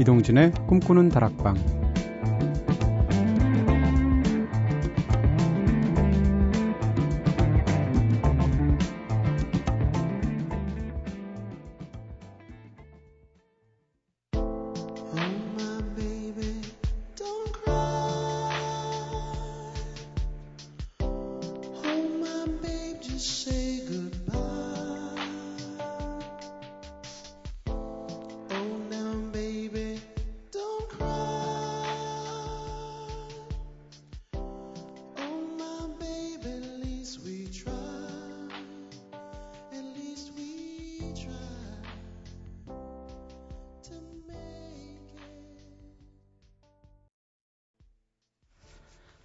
[0.00, 1.79] 이동진의 꿈꾸는 다락방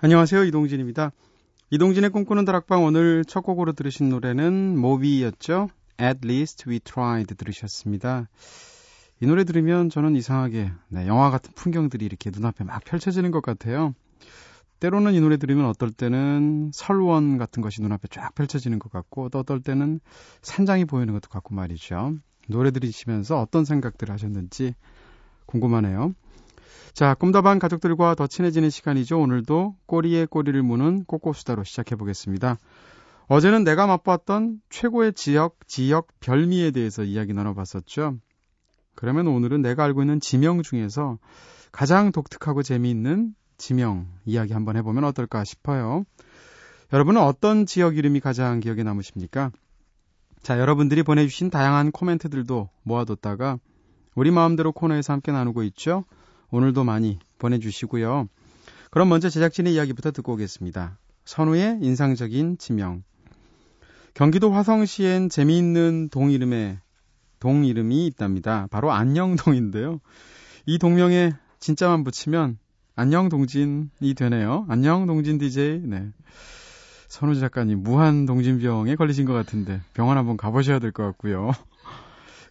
[0.06, 0.44] 안녕하세요.
[0.44, 1.12] 이동진입니다.
[1.72, 5.70] 이동진의 꿈꾸는 다락방 오늘 첫 곡으로 들으신 노래는 모비였죠.
[6.00, 8.30] At least we tried 들으셨습니다.
[9.20, 13.96] 이 노래 들으면 저는 이상하게 네, 영화 같은 풍경들이 이렇게 눈앞에 막 펼쳐지는 것 같아요.
[14.80, 19.40] 때로는 이 노래 들으면 어떨 때는 설원 같은 것이 눈앞에 쫙 펼쳐지는 것 같고 또
[19.40, 20.02] 어떨 때는
[20.44, 22.14] 산장이 보이는 것도 같고 말이죠.
[22.48, 24.76] 노래 들으시면서 어떤 생각들 하셨는지
[25.48, 26.14] 궁금하네요.
[26.94, 29.20] 자, 꿈다방 가족들과 더 친해지는 시간이죠.
[29.20, 32.58] 오늘도 꼬리에 꼬리를 무는 꼬꼬수다로 시작해 보겠습니다.
[33.28, 38.16] 어제는 내가 맛봤던 최고의 지역, 지역 별미에 대해서 이야기 나눠봤었죠.
[38.94, 41.18] 그러면 오늘은 내가 알고 있는 지명 중에서
[41.72, 46.06] 가장 독특하고 재미있는 지명 이야기 한번 해보면 어떨까 싶어요.
[46.94, 49.52] 여러분은 어떤 지역 이름이 가장 기억에 남으십니까?
[50.42, 53.58] 자, 여러분들이 보내주신 다양한 코멘트들도 모아뒀다가
[54.14, 56.06] 우리 마음대로 코너에서 함께 나누고 있죠.
[56.56, 58.30] 오늘도 많이 보내주시고요.
[58.90, 60.98] 그럼 먼저 제작진의 이야기부터 듣고 오겠습니다.
[61.26, 63.04] 선우의 인상적인 지명.
[64.14, 66.80] 경기도 화성시엔 재미있는 동 이름의
[67.42, 68.68] 동 이름이 있답니다.
[68.72, 70.00] 바로 안녕동인데요.
[70.66, 72.58] 이 동명에 진짜만 붙이면
[72.96, 74.66] 안녕동진이 되네요.
[74.70, 75.82] 안녕동진 DJ.
[75.84, 76.08] 네.
[77.10, 81.52] 선우 작가님 무한 동진병에 걸리신 것 같은데 병원 한번 가보셔야 될 것 같고요.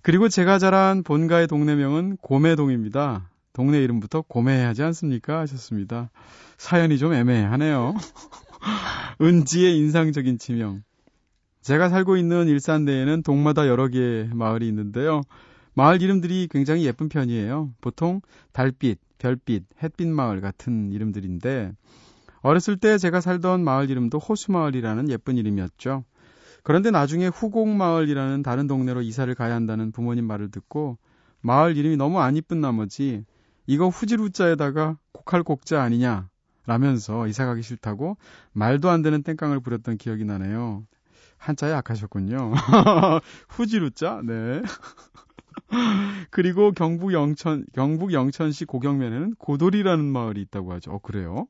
[0.03, 3.31] 그리고 제가 자란 본가의 동네명은 고매동입니다.
[3.55, 5.39] 동네 이름부터 고매하지 않습니까?
[5.39, 6.11] 하셨습니다.
[6.59, 7.95] 사연이 좀 애매하네요.
[9.23, 10.83] 은지의 인상적인 지명.
[11.63, 15.23] 제가 살고 있는 일산 내에는 동마다 여러 개의 마을이 있는데요.
[15.73, 17.71] 마을 이름들이 굉장히 예쁜 편이에요.
[17.81, 18.21] 보통
[18.53, 21.73] 달빛, 별빛, 햇빛 마을 같은 이름들인데
[22.43, 26.05] 어렸을 때 제가 살던 마을 이름도 호수마을이라는 예쁜 이름이었죠.
[26.65, 30.99] 그런데 나중에 후곡마을이라는 다른 동네로 이사를 가야 한다는 부모님 말을 듣고
[31.41, 33.25] 마을 이름이 너무 안 이쁜 나머지
[33.67, 36.29] 이거 후지루자에다가 곡할곡자 아니냐
[36.67, 38.17] 라면서 이사 가기 싫다고
[38.53, 40.87] 말도 안 되는 땡깡을 부렸던 기억이 나네요.
[41.39, 42.53] 한자에 약하셨군요.
[43.51, 44.23] 후지루자?
[44.25, 44.63] 네.
[46.31, 50.93] 그리고 경북 영천, 경북 영천시 고경면에는 고돌이라는 마을이 있다고 하죠.
[50.93, 51.47] 어, 그래요?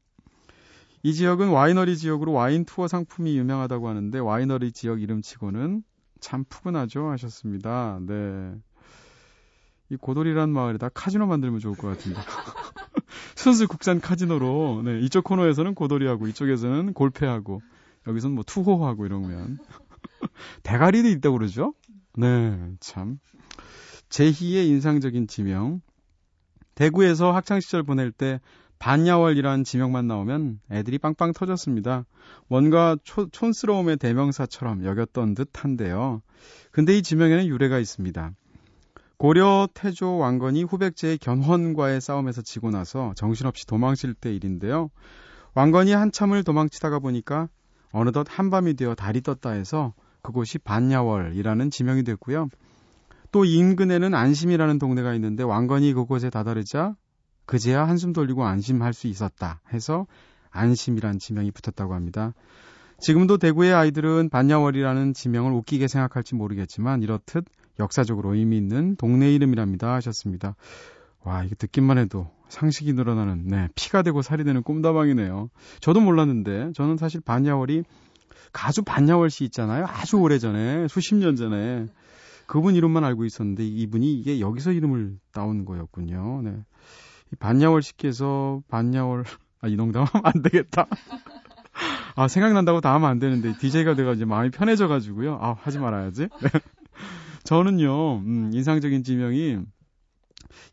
[1.02, 5.82] 이 지역은 와이너리 지역으로 와인 투어 상품이 유명하다고 하는데 와이너리 지역 이름치고는
[6.20, 7.98] 참 푸근하죠 하셨습니다.
[8.00, 8.54] 네.
[9.94, 12.18] 이 고돌이라는 마을에다 카지노 만들면 좋을 것 같은데.
[13.36, 17.62] 순수 국산 카지노로, 네, 이쪽 코너에서는 고돌이하고, 이쪽에서는 골패하고,
[18.06, 19.58] 여기서는 뭐 투호하고 이러면.
[20.62, 21.74] 대가리도 있다고 그러죠?
[22.16, 23.18] 네, 참.
[24.08, 25.80] 제희의 인상적인 지명.
[26.74, 28.40] 대구에서 학창시절 보낼 때
[28.78, 32.04] 반야월이란 지명만 나오면 애들이 빵빵 터졌습니다.
[32.48, 36.20] 뭔가 초, 촌스러움의 대명사처럼 여겼던 듯 한데요.
[36.72, 38.32] 근데 이 지명에는 유래가 있습니다.
[39.16, 44.90] 고려 태조 왕건이 후백제의 견훤과의 싸움에서 지고 나서 정신없이 도망칠 때 일인데요.
[45.54, 47.48] 왕건이 한참을 도망치다가 보니까
[47.92, 52.48] 어느덧 한밤이 되어 달이 떴다 해서 그곳이 반야월이라는 지명이 됐고요.
[53.30, 56.96] 또 인근에는 안심이라는 동네가 있는데 왕건이 그곳에 다다르자
[57.46, 60.06] 그제야 한숨 돌리고 안심할 수 있었다 해서
[60.50, 62.32] 안심이란 지명이 붙었다고 합니다.
[63.00, 67.44] 지금도 대구의 아이들은 반야월이라는 지명을 웃기게 생각할지 모르겠지만 이렇듯
[67.78, 70.56] 역사적으로 의미 있는 동네 이름이랍니다 하셨습니다.
[71.22, 75.48] 와, 이게 듣기만 해도 상식이 늘어나는, 네, 피가 되고 살이 되는 꿈다방이네요.
[75.80, 77.84] 저도 몰랐는데, 저는 사실 반야월이
[78.52, 79.86] 가수 반야월 씨 있잖아요.
[79.88, 81.86] 아주 오래 전에, 수십 년 전에.
[82.46, 86.42] 그분 이름만 알고 있었는데, 이분이 이게 여기서 이름을 따온 거였군요.
[86.44, 86.58] 네.
[87.32, 89.24] 이 반야월 씨께서 반야월,
[89.62, 90.86] 아, 이 농담하면 안 되겠다.
[92.16, 95.38] 아, 생각난다고 다 하면 안 되는데, DJ가 돼가지고 이제 마음이 편해져가지고요.
[95.40, 96.28] 아, 하지 말아야지.
[96.42, 96.48] 네.
[97.44, 99.58] 저는요, 음, 인상적인 지명이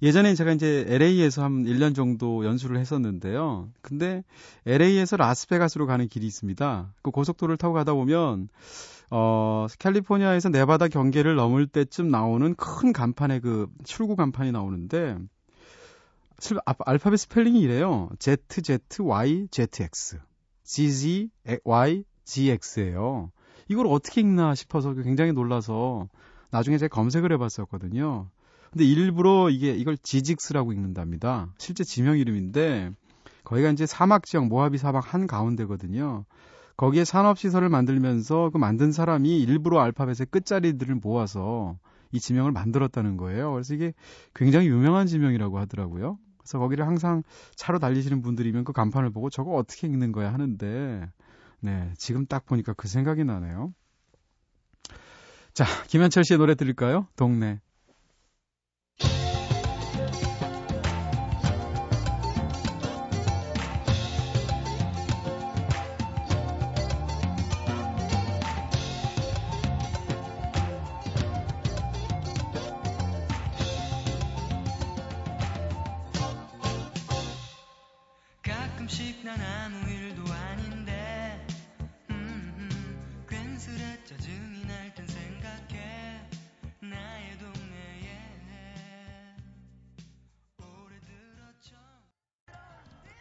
[0.01, 3.69] 예전에 제가 이제 LA에서 한 1년 정도 연수를 했었는데요.
[3.81, 4.23] 근데
[4.65, 6.93] LA에서 라스베가스로 가는 길이 있습니다.
[7.01, 8.49] 그 고속도로를 타고 가다 보면
[9.11, 15.17] 어, 캘리포니아에서 네바다 경계를 넘을 때쯤 나오는 큰 간판에 그 출구 간판이 나오는데
[16.85, 18.09] 알파벳 스펠링이 이래요.
[18.17, 19.47] ZZY,
[20.63, 20.91] ZX.
[20.91, 21.29] ZZ,
[21.63, 23.31] Y, ZX예요.
[23.67, 26.07] 이걸 어떻게 읽나 싶어서 굉장히 놀라서
[26.51, 28.29] 나중에 제가 검색을 해봤었거든요.
[28.71, 31.53] 근데 일부러 이게 이걸 지직스라고 읽는답니다.
[31.57, 32.91] 실제 지명 이름인데
[33.43, 36.25] 거기가 이제 사막 지역 모하비 사막 한 가운데거든요.
[36.77, 41.77] 거기에 산업 시설을 만들면서 그 만든 사람이 일부러 알파벳의 끝자리들을 모아서
[42.11, 43.51] 이 지명을 만들었다는 거예요.
[43.51, 43.93] 그래서 이게
[44.33, 46.17] 굉장히 유명한 지명이라고 하더라고요.
[46.41, 47.23] 그래서 거기를 항상
[47.55, 51.09] 차로 달리시는 분들이면 그 간판을 보고 저거 어떻게 읽는 거야 하는데,
[51.61, 53.73] 네, 지금 딱 보니까 그 생각이 나네요.
[55.53, 57.07] 자, 김현철 씨의 노래 들을까요?
[57.15, 57.59] 동네.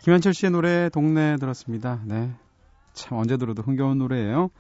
[0.03, 2.01] 김현철 씨의 노래 동네 들었습니다.
[2.07, 2.33] 네.
[2.95, 4.51] 참 언제 들어도 흥겨운 노래예요.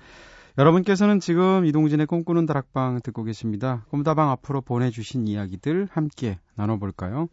[0.58, 3.86] 여러분께서는 지금 이동진의 꿈꾸는 다락방 듣고 계십니다.
[3.88, 7.28] 꿈다방 앞으로 보내주신 이야기들 함께 나눠볼까요?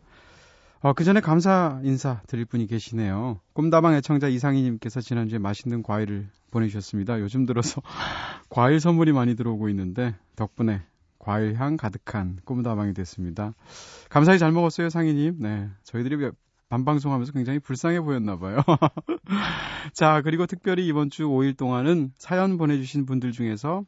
[0.80, 3.42] 어, 그 전에 감사 인사 드릴 분이 계시네요.
[3.52, 7.20] 꿈다방 애청자 이상희님께서 지난주에 맛있는 과일을 보내주셨습니다.
[7.20, 7.82] 요즘 들어서
[8.48, 10.82] 과일 선물이 많이 들어오고 있는데 덕분에
[11.20, 13.54] 과일 향 가득한 꿈다방이 됐습니다.
[14.10, 15.40] 감사히 잘 먹었어요, 상희님.
[15.40, 15.68] 네.
[15.84, 16.32] 저희들이
[16.70, 18.58] 반방송하면서 굉장히 불쌍해 보였나 봐요.
[19.94, 23.86] 자, 그리고 특별히 이번 주 5일 동안은 사연 보내주신 분들 중에서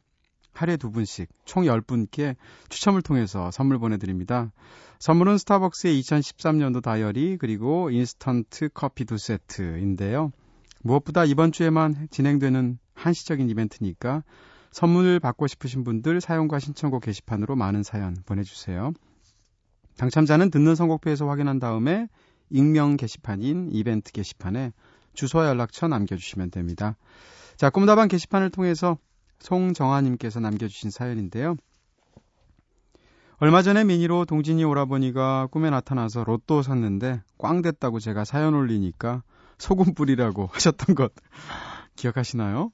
[0.54, 2.36] 하루에 두 분씩 총 10분께
[2.70, 4.52] 추첨을 통해서 선물 보내드립니다.
[5.00, 10.32] 선물은 스타벅스의 2013년도 다이어리 그리고 인스턴트 커피 두 세트인데요.
[10.82, 14.24] 무엇보다 이번 주에만 진행되는 한시적인 이벤트니까
[14.72, 18.94] 선물을 받고 싶으신 분들 사용과 신청곡 게시판으로 많은 사연 보내주세요.
[19.98, 22.08] 당첨자는 듣는 선곡표에서 확인한 다음에
[22.50, 24.72] 익명 게시판인 이벤트 게시판에
[25.14, 26.96] 주소와 연락처 남겨주시면 됩니다.
[27.58, 28.98] 자, 꿈다방 게시판을 통해서
[29.40, 31.56] 송정아님께서 남겨주신 사연인데요.
[33.42, 39.24] 얼마 전에 미니로 동진이 오라버니가 꿈에 나타나서 로또 샀는데 꽝 됐다고 제가 사연 올리니까
[39.58, 41.14] 소금 뿌리라고 하셨던 것
[41.96, 42.72] 기억하시나요?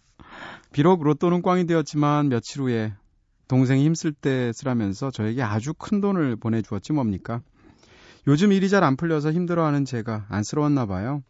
[0.72, 2.94] 비록 로또는 꽝이 되었지만 며칠 후에
[3.48, 7.42] 동생이 힘쓸 때 쓰라면서 저에게 아주 큰 돈을 보내주었지 뭡니까?
[8.28, 11.22] 요즘 일이 잘 안 풀려서 힘들어하는 제가 안쓰러웠나 봐요.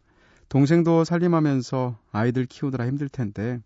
[0.48, 3.60] 동생도 살림하면서 아이들 키우느라 힘들 텐데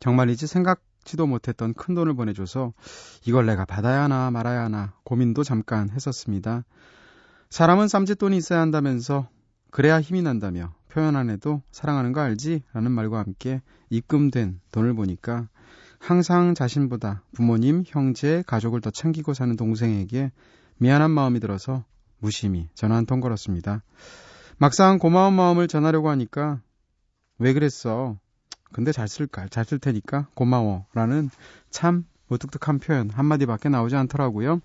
[0.00, 2.72] 정말이지 생각지도 못했던 큰 돈을 보내줘서
[3.24, 6.64] 이걸 내가 받아야 하나 말아야 하나 고민도 잠깐 했었습니다.
[7.50, 9.28] 사람은 쌈짓돈이 있어야 한다면서
[9.70, 12.62] 그래야 힘이 난다며 표현 안 해도 사랑하는 거 알지?
[12.72, 15.48] 라는 말과 함께 입금된 돈을 보니까
[15.98, 20.32] 항상 자신보다 부모님, 형제, 가족을 더 챙기고 사는 동생에게
[20.82, 21.84] 미안한 마음이 들어서
[22.18, 23.84] 무심히 전화 한 통 걸었습니다.
[24.58, 26.60] 막상 고마운 마음을 전하려고 하니까
[27.38, 28.16] 왜 그랬어?
[28.72, 29.46] 근데 잘 쓸까?
[29.46, 30.86] 잘 쓸 테니까 고마워.
[30.92, 31.30] 라는
[31.70, 34.60] 참 무뚝뚝한 표현 한마디밖에 나오지 않더라고요.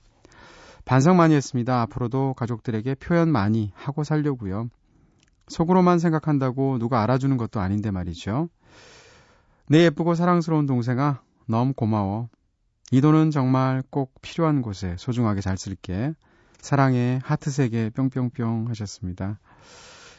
[0.86, 1.82] 반성 많이 했습니다.
[1.84, 4.70] 앞으로도 가족들에게 표현 많이 하고 살려고요.
[5.50, 8.50] 속으로만 생각한다고 누가 알아주는 것도 아닌데 말이죠.
[9.70, 12.30] 내 예쁘고 사랑스러운 동생아, 너무 고마워.
[12.92, 16.14] 이 돈은 정말 꼭 필요한 곳에 소중하게 잘 쓸게.
[16.60, 19.40] 사랑의 하트 세계 뿅뿅뿅 하셨습니다.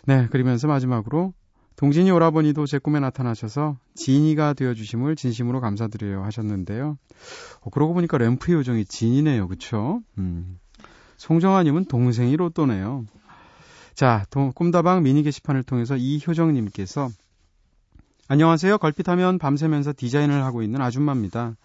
[0.06, 1.32] 네, 그러면서 마지막으로
[1.76, 6.98] 동진이 오라버니도 제 꿈에 나타나셔서 진이가 되어주심을 진심으로 감사드려요 하셨는데요.
[7.60, 9.48] 어, 그러고 보니까 램프의 요정이 진이네요.
[9.48, 10.00] 그쵸?
[10.18, 10.58] 음.
[11.18, 13.06] 송정아님은 동생이 로또네요.
[13.94, 17.10] 자, 도, 꿈다방 미니 게시판을 통해서 이효정님께서
[18.28, 18.78] 안녕하세요.
[18.78, 21.56] 걸핏하면 밤새면서 디자인을 하고 있는 아줌마입니다.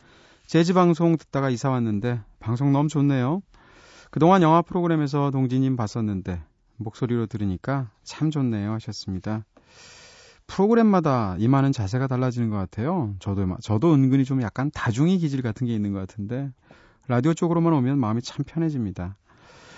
[0.53, 3.41] 재즈 방송 듣다가 이사 왔는데 방송 너무 좋네요.
[4.11, 6.43] 그동안 영화 프로그램에서 동진님 봤었는데
[6.77, 9.45] 목소리로 들으니까 참 좋네요 하셨습니다.
[10.45, 13.15] 프로그램마다 임하는 자세가 달라지는 것 같아요.
[13.17, 16.51] 저도 저도 은근히 좀 약간 다중이 기질 같은 게 있는 것 같은데
[17.07, 19.17] 라디오 쪽으로만 오면 마음이 참 편해집니다.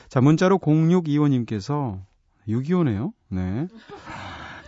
[0.10, 2.02] 자 문자로 0625님께서
[2.50, 3.14] 625네요.
[3.30, 3.68] 네.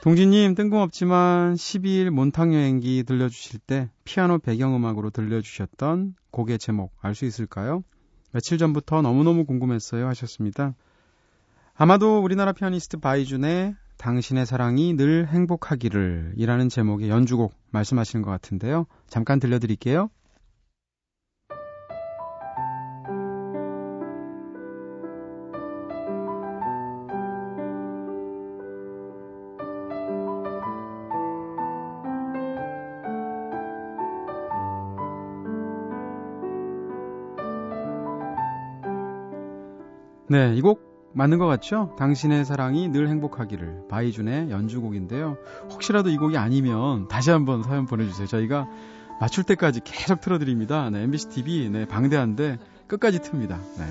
[0.07, 7.83] 동진님 뜬금없지만 12일 몬탕 여행기 들려주실 때 피아노 배경음악으로 들려주셨던 곡의 제목 알 수 있을까요?
[8.31, 10.75] 며칠 전부터 너무너무 궁금했어요 하셨습니다.
[11.73, 18.85] 아마도 우리나라 피아니스트 바이준의 당신의 사랑이 늘 행복하기를 이라는 제목의 연주곡 말씀하시는 것 같은데요.
[19.07, 20.09] 잠깐 들려드릴게요.
[40.29, 41.95] 네, 이 곡 맞는 것 같죠?
[41.97, 45.37] 당신의 사랑이 늘 행복하기를 바이준의 연주곡인데요.
[45.71, 48.27] 혹시라도 이 곡이 아니면 다시 한번 사연 보내주세요.
[48.27, 48.67] 저희가
[49.19, 50.89] 맞출 때까지 계속 틀어드립니다.
[50.91, 53.57] 네, MBC TV 네, 방대한데 끝까지 틉니다.
[53.77, 53.85] 네.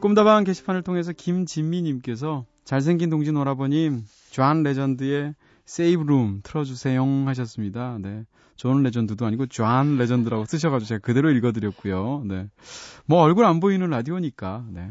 [0.00, 7.96] 꿈다방 게시판을 통해서 김진미님께서 잘생긴 동진 오라버님, 존 레전드의 Save Room 틀어주세요 하셨습니다.
[8.00, 8.24] 네.
[8.56, 12.24] 존 레전드도 아니고 존 레전드라고 쓰셔가지고 제가 그대로 읽어드렸고요.
[12.26, 12.48] 네.
[13.06, 14.90] 뭐 얼굴 안 보이는 라디오니까, 네.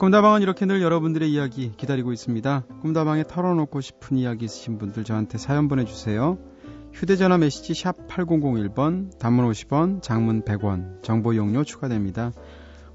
[0.00, 2.64] 꿈다방은 이렇게 늘 여러분들의 이야기 기다리고 있습니다.
[2.80, 6.38] 꿈다방에 털어놓고 싶은 이야기 있으신 분들 저한테 사연 보내주세요.
[6.94, 12.32] 휴대전화 메시지 샵 8001번, 단문 50원, 장문 100원, 정보 이용료 추가됩니다.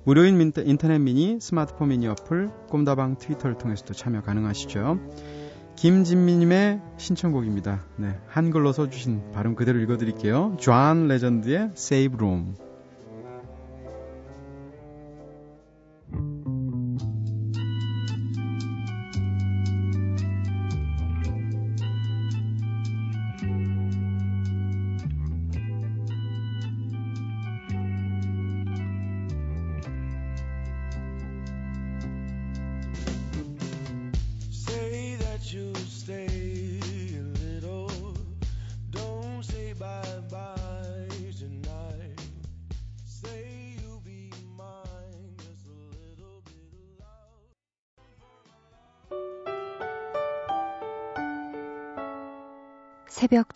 [0.04, 5.00] 무료인 인터넷 미니, 스마트폰 미니 어플, 꿈다방 트위터를 통해서도 참여 가능하시죠.
[5.76, 7.86] 김진미님의 신청곡입니다.
[7.98, 10.58] 네, 한글로 써주신 발음 그대로 읽어드릴게요.
[10.60, 12.56] 존 레전드의 Save Room.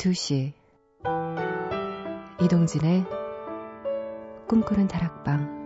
[0.10, 0.54] 새벽 2시
[2.42, 3.06] 이동진의
[4.48, 5.60] 꿈꾸는 다락방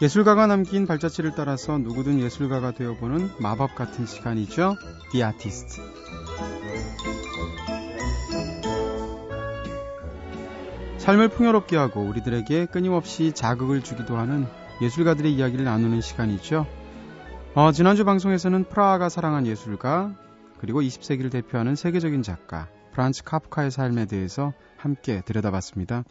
[0.00, 4.74] 예술가가 남긴 발자취를 따라서 누구든 예술가가 되어보는 마법 같은 시간이죠.
[5.12, 5.80] The Artist.
[10.98, 14.46] 삶을 풍요롭게 하고 우리들에게 끊임없이 자극을 주기도 하는
[14.80, 16.66] 예술가들의 이야기를 나누는 시간이죠.
[17.54, 20.14] 어, 지난주 방송에서는 프라하가 사랑한 예술가
[20.58, 26.04] 그리고 20세기를 대표하는 세계적인 작가 프란츠 카프카의 삶에 대해서 함께 들여다봤습니다.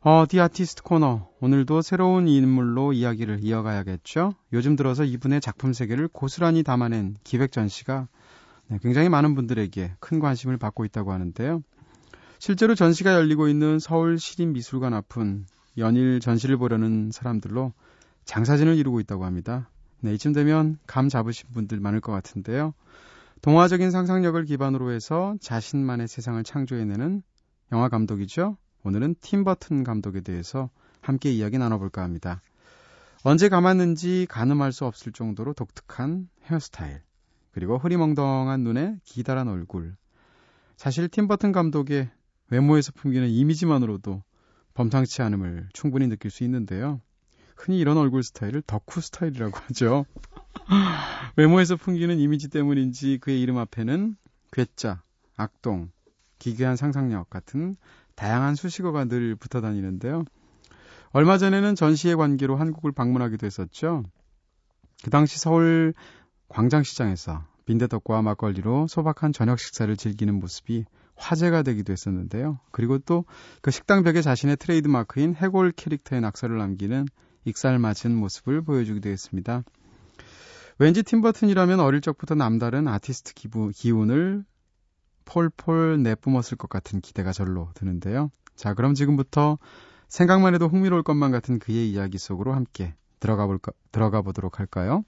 [0.00, 4.34] 어, 디 아티스트 코너 오늘도 새로운 인물로 이야기를 이어가야겠죠.
[4.52, 8.08] 요즘 들어서 이분의 작품 세계를 고스란히 담아낸 기획 전시가
[8.68, 11.62] 네, 굉장히 많은 분들에게 큰 관심을 받고 있다고 하는데요.
[12.38, 15.46] 실제로 전시가 열리고 있는 서울 시립미술관 앞은
[15.78, 17.72] 연일 전시를 보려는 사람들로
[18.24, 19.68] 장사진을 이루고 있다고 합니다.
[20.00, 22.74] 네, 이쯤 되면 감 잡으신 분들 많을 것 같은데요.
[23.42, 27.22] 동화적인 상상력을 기반으로 해서 자신만의 세상을 창조해내는
[27.72, 28.56] 영화 감독이죠.
[28.84, 32.42] 오늘은 팀 버튼 감독에 대해서 함께 이야기 나눠볼까 합니다.
[33.22, 37.00] 언제 감았는지 가늠할 수 없을 정도로 독특한 헤어스타일,
[37.54, 39.94] 그리고 흐리멍덩한 눈에 기다란 얼굴.
[40.76, 42.10] 사실 팀 버튼 감독의
[42.50, 44.24] 외모에서 풍기는 이미지만으로도
[44.74, 47.00] 범상치 않음을 충분히 느낄 수 있는데요.
[47.54, 50.04] 흔히 이런 얼굴 스타일을 덕후 스타일이라고 하죠.
[51.36, 54.16] 외모에서 풍기는 이미지 때문인지 그의 이름 앞에는
[54.52, 55.02] 괴짜,
[55.36, 55.92] 악동,
[56.40, 57.76] 기괴한 상상력 같은
[58.16, 60.24] 다양한 수식어가 늘 붙어 다니는데요.
[61.12, 64.02] 얼마 전에는 전시의 관계로 한국을 방문하기도 했었죠.
[65.04, 65.94] 그 당시 서울
[66.54, 70.84] 광장시장에서 빈대떡과 막걸리로 소박한 저녁 식사를 즐기는 모습이
[71.16, 72.60] 화제가 되기도 했었는데요.
[72.70, 73.24] 그리고 또
[73.60, 77.06] 그 식당 벽에 자신의 트레이드 마크인 해골 캐릭터의 낙서를 남기는
[77.44, 79.64] 익살맞은 모습을 보여주기도 했습니다.
[80.78, 84.44] 왠지 팀버튼이라면 어릴 적부터 남다른 아티스트 기부, 기운을
[85.24, 88.30] 폴폴 내뿜었을 것 같은 기대가 절로 드는데요.
[88.54, 89.58] 자, 그럼 지금부터
[90.08, 95.04] 생각만 해도 흥미로울 것만 같은 그의 이야기 속으로 함께 들어가 볼까, 들어가 보도록 할까요?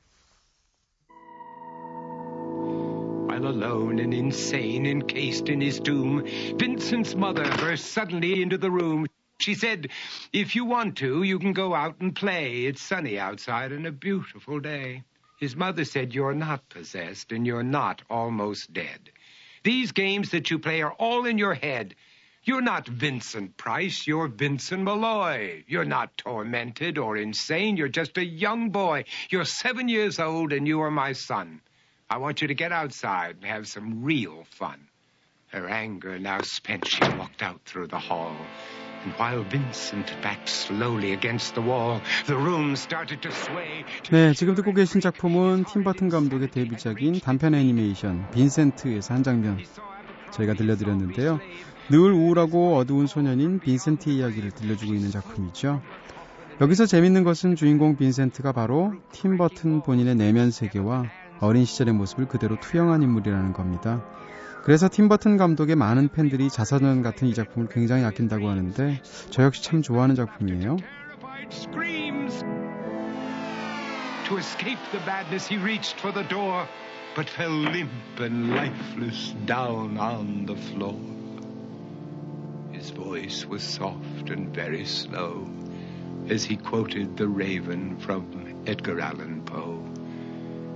[3.47, 6.27] Alone and insane, encased in his tomb.
[6.59, 9.07] Vincent's mother burst suddenly into the room.
[9.39, 9.91] She said,
[10.33, 12.65] If you want to, you can go out and play.
[12.65, 15.05] It's sunny outside and a beautiful day.
[15.39, 19.11] His mother said, You're not possessed and you're not almost dead.
[19.63, 21.95] These games that you play are all in your head.
[22.43, 25.63] You're not Vincent Price, you're Vincent Malloy.
[25.69, 29.05] You're not tormented or insane, you're just a young boy.
[29.31, 31.61] You're seven years old and you are my son.
[32.09, 34.79] I want you to get outside and have some real fun.
[35.49, 38.31] Her anger now spent, she walked out through the hall.
[39.03, 43.85] And while Vincent backed slowly against the wall, the room started to sway.
[44.11, 49.59] 네, 지금 듣고 계신 작품은 팀 버튼 감독의 데뷔작인 단편 애니메이션 빈센트에서 한 장면
[50.31, 51.41] 저희가 들려드렸는데요.
[51.91, 55.83] 늘 우울하고 어두운 소년인 빈센트의 이야기를 들려주고 있는 작품이죠.
[56.61, 62.59] 여기서 재밌는 것은 주인공 빈센트가 바로 팀 버튼 본인의 내면 세계와 어린 시절의 모습을 그대로
[62.61, 64.03] 투영한 인물이라는 겁니다.
[64.65, 69.01] 그래서 팀버튼 감독의 많은 팬들이 자서전 같은 이 작품을 굉장히 아낀다고 하는데
[69.31, 70.77] 저 역시 참 좋아하는 작품이에요.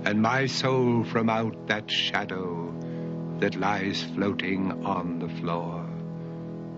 [0.03, 2.73] And my soul from out that shadow
[3.39, 5.85] that lies floating on the floor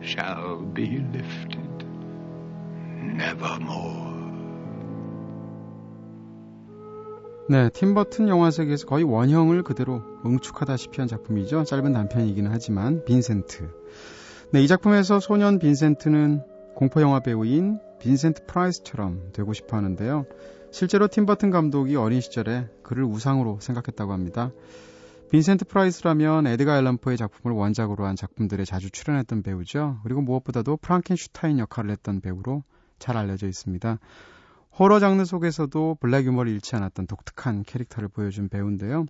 [0.02, 1.86] shall be lifted
[3.02, 4.14] nevermore.
[7.50, 11.66] 네, 팀버튼 영화 세계에서 거의 원형을 그대로 응축하다시피 한 작품이죠.
[11.66, 13.70] 짧은 단편이기는 하지만 빈센트.
[14.52, 16.42] 네, 이 작품에서 소년 빈센트는
[16.76, 20.26] 공포 영화 배우인 빈센트 프라이스처럼 되고 싶어 하는데요.
[20.72, 24.52] 실제로 팀버튼 감독이 어린 시절에 그를 우상으로 생각했다고 합니다.
[25.32, 30.00] 빈센트 프라이스라면 에드가 앨런포의 작품을 원작으로 한 작품들에 자주 출연했던 배우죠.
[30.04, 32.64] 그리고 무엇보다도 프랑켄슈타인 역할을 했던 배우로
[33.00, 34.00] 잘 알려져 있습니다.
[34.78, 39.06] 호러 장르 속에서도 블랙 유머를 잃지 않았던 독특한 캐릭터를 보여준 배우인데요.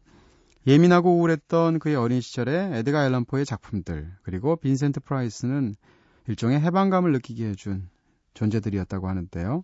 [0.68, 5.76] 예민하고 우울했던 그의 어린 시절에 에드가 앨런포의 작품들 그리고 빈센트 프라이스는
[6.28, 7.90] 일종의 해방감을 느끼게 해준
[8.34, 9.64] 존재들이었다고 하는데요.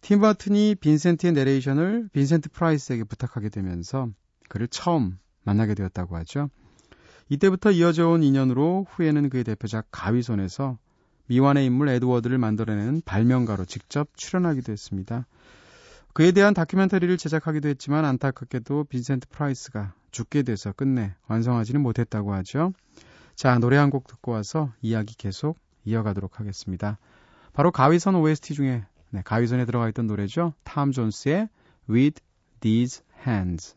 [0.00, 4.08] 팀 버튼이 빈센트의 내레이션을 빈센트 프라이스에게 부탁하게 되면서
[4.48, 6.50] 그를 처음 만나게 되었다고 하죠.
[7.28, 10.78] 이때부터 이어져 온 인연으로 후에는 그의 대표작 가위손에서
[11.26, 15.26] 미완의 인물 에드워드를 만들어내는 발명가로 직접 출연하기도 했습니다.
[16.12, 22.72] 그에 대한 다큐멘터리를 제작하기도 했지만 안타깝게도 빈센트 프라이스가 죽게 돼서 끝내 완성하지는 못했다고 하죠.
[23.34, 26.98] 자, 노래 한 곡 듣고 와서 이야기 계속 이어가도록 하겠습니다.
[27.52, 30.54] 바로 가위선 OST 중에 네, 가위선에 들어가 있던 노래죠.
[30.64, 31.48] 탐 존스의
[31.88, 32.22] With
[32.60, 33.76] These Hands.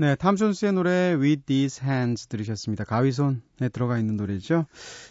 [0.00, 2.84] 네, 탐 존스의 노래 With These Hands 들으셨습니다.
[2.84, 4.64] 가위손에 들어가 있는 노래죠.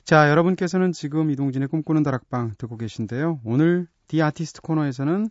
[0.03, 3.39] 자, 여러분께서는 지금 이동진의 꿈꾸는 다락방 듣고 계신데요.
[3.43, 5.29] 오늘 디 아티스트 코너에서는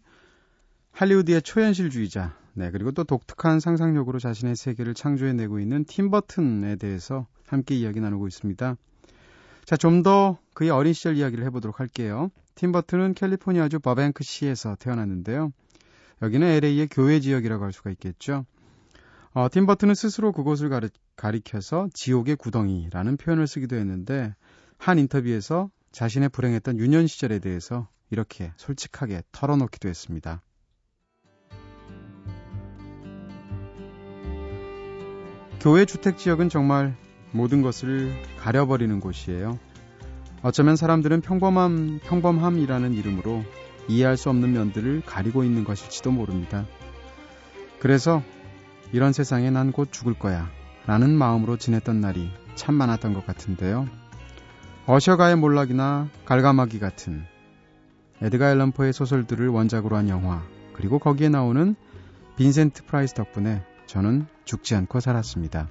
[0.92, 7.75] 할리우드의 초현실주의자, 네, 그리고 또 독특한 상상력으로 자신의 세계를 창조해내고 있는 팀 버튼에 대해서 함께
[7.75, 8.77] 이야기 나누고 있습니다.
[9.64, 12.31] 자, 좀 더 그의 어린 시절 이야기를 해보도록 할게요.
[12.55, 15.51] 팀 버튼은 캘리포니아주 버뱅크 시에서 태어났는데요.
[16.23, 18.47] 여기는 LA의 교외 지역이라고 할 수가 있겠죠.
[19.34, 24.34] 어, 팀 버튼은 스스로 그곳을 가리, 가리켜서 지옥의 구덩이라는 표현을 쓰기도 했는데
[24.78, 30.42] 한 인터뷰에서 자신의 불행했던 유년 시절에 대해서 이렇게 솔직하게 털어놓기도 했습니다.
[35.60, 36.96] 교회 주택 지역은 정말
[37.32, 39.58] 모든 것을 가려버리는 곳이에요.
[40.42, 43.44] 어쩌면 사람들은 평범함, 평범함이라는 이름으로
[43.88, 46.64] 이해할 수 없는 면들을 가리고 있는 것일지도 모릅니다.
[47.80, 48.22] 그래서
[48.92, 50.48] 이런 세상에 난 곧 죽을 거야.
[50.87, 53.87] 라는 마음으로 지냈던 날이 참 많았던 것 같은데요.
[54.87, 57.24] 어셔가의 몰락이나 갈가마귀 같은
[58.22, 61.77] 에드가 앨런포의 소설들을 원작으로 한 영화, 그리고 거기에 나오는
[62.37, 65.68] 빈센트 프라이스 덕분에 저는 죽지 않고 살았습니다.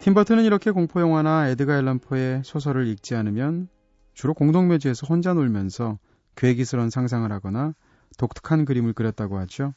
[0.00, 3.68] 팀버튼은 이렇게 공포영화나 에드가 앨런포의 소설을 읽지 않으면
[4.12, 5.98] 주로 공동묘지에서 혼자 놀면서
[6.36, 7.74] 괴기스러운 상상을 하거나
[8.18, 9.74] 독특한 그림을 그렸다고 하죠.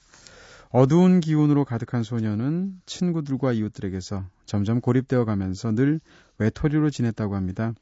[0.69, 5.99] 어두운 기운으로 가득한 소녀는 친구들과 이웃들에게서 점점 고립되어 가면서 늘
[6.37, 7.73] 외톨이로 지냈다고 합니다.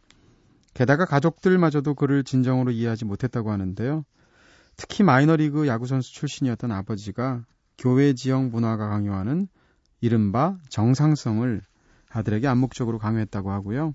[0.73, 4.03] 게다가 가족들마저도 그를 진정으로 이해하지 못했다고 하는데요.
[4.77, 7.43] 특히 마이너리그 야구선수 출신이었던 아버지가
[7.77, 9.47] 교회 지역 문화가 강요하는
[10.01, 11.61] 이른바 정상성을
[12.09, 13.93] 아들에게 암묵적으로 강요했다고 하고요.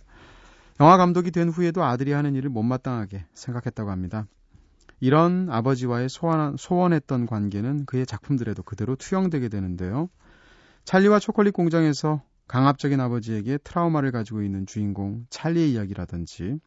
[0.80, 4.26] 영화 감독이 된 후에도 아들이 하는 일을 못마땅하게 생각했다고 합니다.
[5.00, 10.08] 이런 아버지와의 소원, 소원했던 관계는 그의 작품들에도 그대로 투영되게 되는데요.
[10.84, 16.58] 찰리와 초콜릿 공장에서 강압적인 아버지에게 트라우마를 가지고 있는 주인공 찰리의 이야기라든지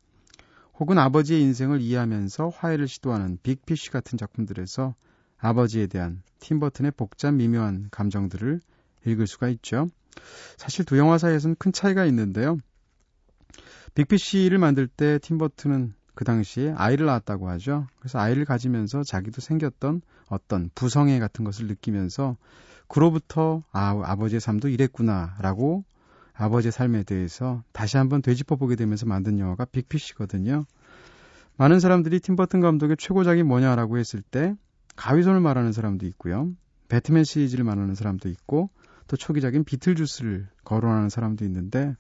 [0.80, 4.96] 혹은 아버지의 인생을 이해하면서 화해를 시도하는 빅피쉬 같은 작품들에서
[5.38, 8.62] 아버지에 대한 팀버튼의 복잡 미묘한 감정들을
[9.06, 9.88] 읽을 수가 있죠.
[10.58, 12.58] 사실 두 영화 사이에서는 큰 차이가 있는데요.
[13.94, 17.88] 빅피쉬를 만들 때 팀버튼은 그 당시에 아이를 낳았다고 하죠.
[18.00, 22.38] 그래서 아이를 가지면서 자기도 생겼던 어떤 부성애 같은 것을 느끼면서
[22.88, 25.84] 그로부터 아, 아버지의 삶도 이랬구나라고
[26.34, 30.66] 아버지의 삶에 대해서 다시 한번 되짚어 보게 되면서 만든 영화가 빅피쉬거든요.
[31.58, 34.56] 많은 사람들이 팀버튼 감독의 최고작이 뭐냐라고 했을 때
[34.96, 36.52] 가위손을 말하는 사람도 있고요.
[36.88, 38.70] 배트맨 시리즈를 말하는 사람도 있고
[39.08, 41.96] 또 초기적인 비틀주스를 거론하는 사람도 있는데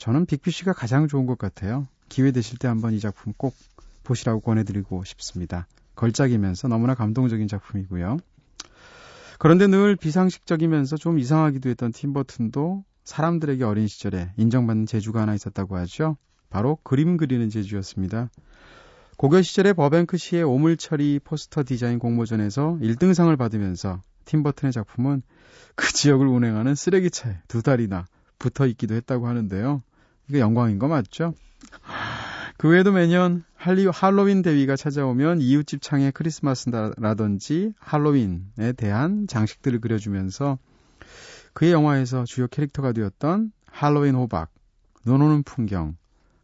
[0.00, 1.86] 저는 빅피쉬가 가장 좋은 것 같아요.
[2.08, 3.54] 기회 되실 때 한번 이 작품 꼭
[4.02, 5.66] 보시라고 권해드리고 싶습니다.
[5.94, 8.16] 걸작이면서 너무나 감동적인 작품이고요.
[9.38, 16.16] 그런데 늘 비상식적이면서 좀 이상하기도 했던 팀버튼도 사람들에게 어린 시절에 인정받는 재주가 하나 있었다고 하죠.
[16.48, 18.30] 바로 그림 그리는 재주였습니다.
[19.18, 25.20] 고교 시절에 버뱅크 시의 오물 처리 포스터 디자인 공모전에서 1등상을 받으면서 팀버튼의 작품은
[25.74, 28.06] 그 지역을 운행하는 쓰레기차에 두 달이나
[28.38, 29.82] 붙어 있기도 했다고 하는데요.
[30.30, 31.34] 이게 영광인 거 맞죠?
[32.56, 40.56] 그 외에도 매년 할리, 할로윈 대위가 찾아오면 이웃집 창에 크리스마스라든지 할로윈에 대한 장식들을 그려주면서
[41.52, 44.50] 그의 영화에서 주요 캐릭터가 되었던 할로윈 호박,
[45.04, 45.96] 눈 오는 풍경,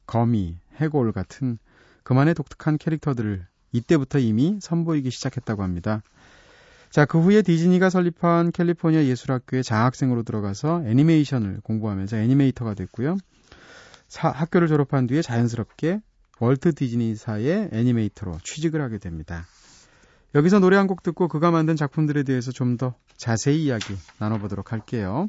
[0.05, 1.57] 거미, 해골 같은
[2.03, 6.03] 그만의 독특한 캐릭터들을 이때부터 이미 선보이기 시작했다고 합니다.
[6.91, 13.17] 자, 그 후에 디즈니가 설립한 캘리포니아 예술학교에 장학생으로 들어가서 애니메이션을 공부하면서 애니메이터가 됐고요.
[14.09, 16.01] 사, 학교를 졸업한 뒤에 자연스럽게
[16.41, 19.45] 월트 디즈니사의 애니메이터로 취직을 하게 됩니다.
[20.35, 25.29] 여기서 노래 한 곡 듣고 그가 만든 작품들에 대해서 좀 더 자세히 이야기 나눠보도록 할게요.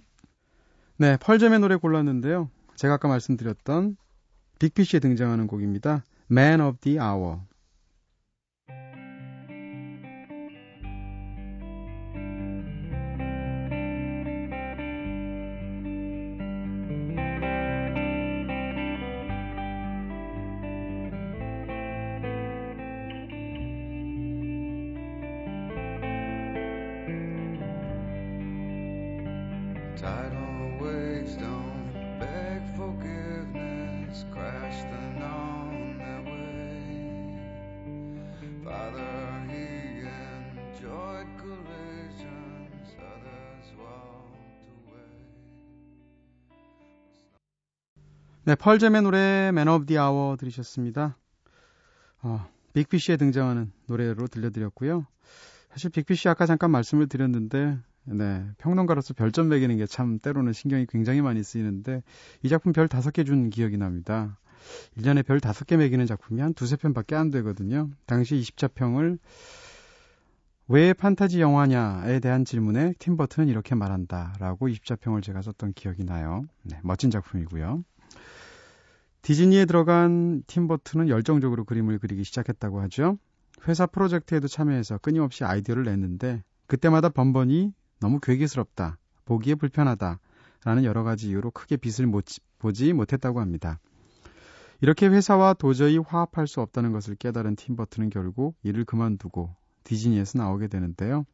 [0.98, 2.50] 네, 펄점의 노래 골랐는데요.
[2.76, 3.96] 제가 아까 말씀드렸던
[4.60, 6.04] 빅피쉬에 등장하는 곡입니다.
[6.30, 7.38] Man of the Hour.
[48.48, 50.00] 네, 펄잼의 노래 Man of the
[50.40, 51.18] 들으셨습니다.
[52.22, 55.06] 어, 빅피쉬에 등장하는 노래로 들려드렸고요.
[55.70, 61.22] 사실 빅피쉬 아까 잠깐 말씀을 드렸는데 네, 평론가로서 별점 매기는 게 참 때로는 신경이 굉장히
[61.22, 62.04] 많이 쓰이는데
[62.42, 64.40] 이 작품 별 다섯 개 준 기억이 납니다.
[64.98, 67.90] 1년에 별 다섯 개 매기는 작품이 한 두세 편밖에 안 되거든요.
[68.06, 69.20] 당시 20자평을
[70.70, 76.46] 왜 판타지 영화냐에 대한 질문에 팀버튼은 이렇게 말한다 라고 20자평을 제가 썼던 기억이 나요.
[76.64, 77.84] 네, 멋진 작품이고요.
[79.28, 83.18] 디즈니에 들어간 팀버튼은 열정적으로 그림을 그리기 시작했다고 하죠.
[83.68, 90.22] 회사 프로젝트에도 참여해서 끊임없이 아이디어를 냈는데 그때마다 번번이 너무 괴기스럽다, 보기에 불편하다,
[90.64, 92.24] 라는 여러 가지 이유로 크게 빛을 못,
[92.58, 93.82] 보지 못했다고 합니다.
[94.80, 101.26] 이렇게 회사와 도저히 화합할 수 없다는 것을 깨달은 팀버튼은 결국 일을 그만두고 디즈니에서 나오게 되는데요.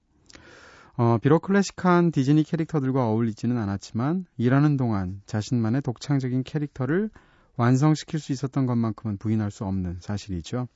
[0.98, 7.12] 어, 비록 클래식한 디즈니 캐릭터들과 어울리지는 않았지만 일하는 동안 자신만의 독창적인 캐릭터를
[7.58, 10.68] 완성시킬 수 있었던 것만큼은 부인할 수 없는 사실이죠.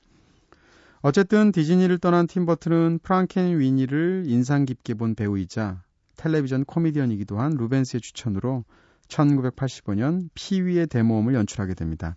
[1.00, 5.82] 어쨌든 디즈니를 떠난 팀버튼은 프랑켄 위니를 인상 깊게 본 배우이자
[6.16, 8.64] 텔레비전 코미디언이기도 한 루벤스의 추천으로
[9.06, 12.16] 1985년 피위의 대모험을 연출하게 됩니다.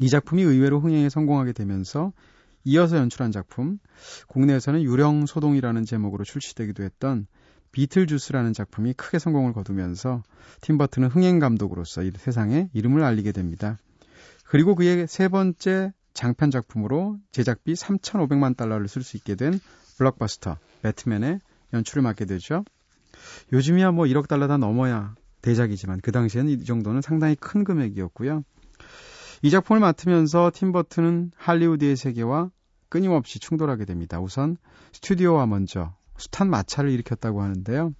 [0.00, 2.12] 이 작품이 의외로 흥행에 성공하게 되면서
[2.64, 3.78] 이어서 연출한 작품,
[4.28, 7.26] 국내에서는 유령 소동이라는 제목으로 출시되기도 했던
[7.72, 10.22] 비틀주스라는 작품이 크게 성공을 거두면서
[10.60, 13.78] 팀버튼은 흥행 감독으로서 세상에 이름을 알리게 됩니다.
[14.44, 19.58] 그리고 그의 세 번째 장편 작품으로 제작비 3,500만 달러를 쓸 수 있게 된
[19.96, 21.40] 블록버스터 배트맨의
[21.72, 22.64] 연출을 맡게 되죠.
[23.52, 28.42] 요즘이야 뭐 1억 달러 다 넘어야 대작이지만 그 당시에는 이 정도는 상당히 큰 금액이었고요.
[29.42, 32.50] 이 작품을 맡으면서 팀 버튼은 할리우드의 세계와
[32.88, 34.20] 끊임없이 충돌하게 됩니다.
[34.20, 34.56] 우선
[34.92, 37.92] 스튜디오와 먼저 숱한 마찰을 일으켰다고 하는데요.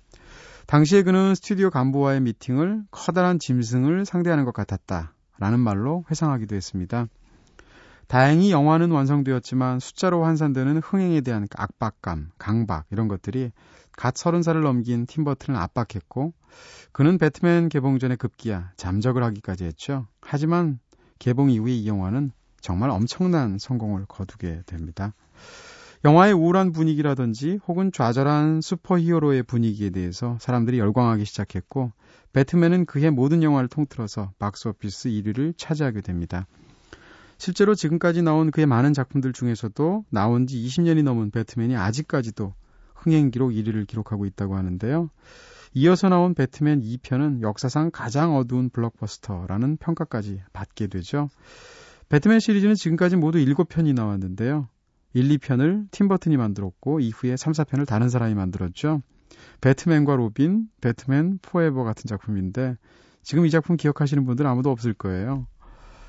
[0.66, 5.12] 당시에 그는 스튜디오 간부와의 미팅을 커다란 짐승을 상대하는 것 같았다.
[5.38, 7.06] 라는 말로 회상하기도 했습니다.
[8.06, 13.52] 다행히 영화는 완성되었지만 숫자로 환산되는 흥행에 대한 압박감, 강박 이런 것들이
[13.92, 16.32] 갓 서른 살을 넘긴 팀버튼을 압박했고
[16.92, 20.06] 그는 배트맨 개봉 전에 급기야 잠적을 하기까지 했죠.
[20.20, 20.78] 하지만
[21.18, 25.14] 개봉 이후에 이 영화는 정말 엄청난 성공을 거두게 됩니다.
[26.04, 31.92] 영화의 우울한 분위기라든지 혹은 좌절한 슈퍼히어로의 분위기에 대해서 사람들이 열광하기 시작했고
[32.32, 36.48] 배트맨은 그해 모든 영화를 통틀어서 박스오피스 1위를 차지하게 됩니다.
[37.38, 42.52] 실제로 지금까지 나온 그의 많은 작품들 중에서도 나온 지 20년이 넘은 배트맨이 아직까지도
[42.96, 45.08] 흥행 기록 1위를 기록하고 있다고 하는데요.
[45.74, 51.28] 이어서 나온 배트맨 2편은 역사상 가장 어두운 블록버스터라는 평가까지 받게 되죠.
[52.08, 54.68] 배트맨 시리즈는 지금까지 모두 7편이 나왔는데요.
[55.14, 59.02] 1, 2편을 팀버튼이 만들었고 이후에 3, 4편을 다른 사람이 만들었죠.
[59.60, 62.76] 배트맨과 로빈, 배트맨 포에버 같은 작품인데
[63.22, 65.46] 지금 이 작품 기억하시는 분들 아무도 없을 거예요.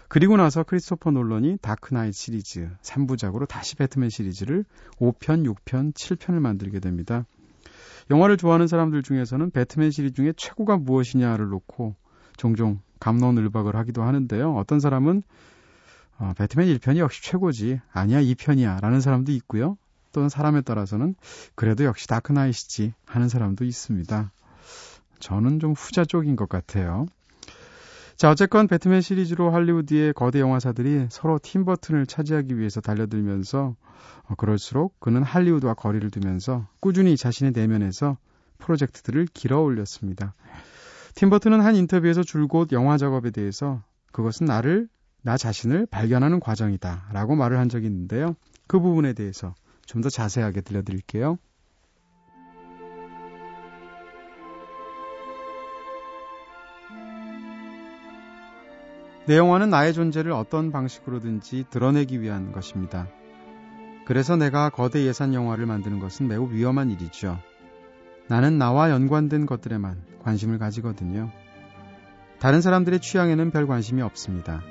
[0.08, 4.64] 그리고 나서 크리스토퍼 놀런이 다크나이트 시리즈 3부작으로 다시 배트맨 시리즈를
[4.98, 7.26] 5편, 6편, 7편을 만들게 됩니다.
[8.12, 11.96] 영화를 좋아하는 사람들 중에서는 배트맨 시리즈 중에 최고가 무엇이냐를 놓고
[12.38, 14.56] 종종 감론을박을 하기도 하는데요.
[14.56, 15.24] 어떤 사람은
[16.18, 17.80] 어, 배트맨 1편이 역시 최고지.
[17.92, 18.82] 아니야, 2편이야.
[18.82, 19.78] 라는 사람도 있고요.
[20.12, 21.16] 또는 사람에 따라서는
[21.56, 24.32] 그래도 역시 다크나이시지 하는 사람도 있습니다.
[25.20, 27.08] 저는 좀 후자 쪽인 것 같아요.
[28.16, 33.76] 자, 어쨌건 배트맨 시리즈로 할리우드의 거대 영화사들이 서로 팀버튼을 차지하기 위해서 달려들면서
[34.26, 38.18] 어, 그럴수록 그는 할리우드와 거리를 두면서 꾸준히 자신의 내면에서
[38.60, 40.36] 프로젝트들을 길어 올렸습니다.
[41.16, 44.88] 팀버튼은 한 인터뷰에서 줄곧 영화 작업에 대해서 그것은 나를
[45.24, 48.36] 나 자신을 발견하는 과정이다 라고 말을 한 적이 있는데요.
[48.68, 49.56] 그 부분에 대해서
[49.86, 51.38] 좀 더 자세하게 들려드릴게요.
[59.26, 63.08] 내 영화는 나의 존재를 어떤 방식으로든지 드러내기 위한 것입니다.
[64.06, 67.40] 그래서 내가 거대 예산 영화를 만드는 것은 매우 위험한 일이죠.
[68.28, 71.32] 나는 나와 연관된 것들에만 관심을 가지거든요.
[72.40, 74.62] 다른 사람들의 취향에는 별 관심이 없습니다.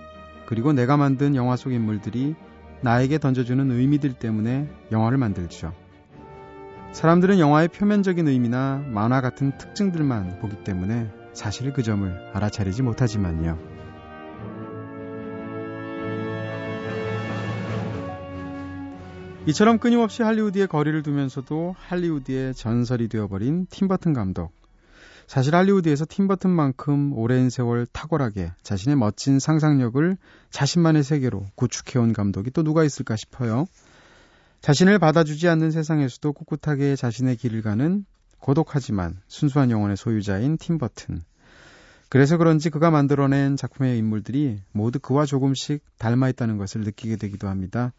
[0.52, 2.34] 그리고 내가 만든 영화 속 인물들이
[2.82, 5.72] 나에게 던져주는 의미들 때문에 영화를 만들죠.
[6.92, 13.58] 사람들은 영화의 표면적인 의미나 만화 같은 특징들만 보기 때문에 사실 그 점을 알아차리지 못하지만요.
[19.46, 24.61] 이처럼 끊임없이 할리우드의 거리를 두면서도 할리우드의 전설이 되어버린 팀버튼 감독.
[25.32, 30.18] 사실 할리우드에서 팀버튼만큼 오랜 세월 탁월하게 자신의 멋진 상상력을
[30.50, 33.64] 자신만의 세계로 구축해온 감독이 또 누가 있을까 싶어요.
[34.60, 38.04] 자신을 받아주지 않는 세상에서도 꿋꿋하게 자신의 길을 가는
[38.40, 41.22] 고독하지만 순수한 영혼의 소유자인 팀버튼.
[42.10, 47.94] 그래서 그런지 그가 만들어낸 작품의 인물들이 모두 그와 조금씩 닮아 있다는 것을 느끼게 되기도 합니다.